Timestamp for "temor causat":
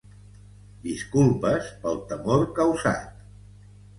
2.13-3.23